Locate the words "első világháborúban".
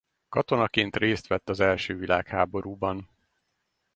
1.59-3.09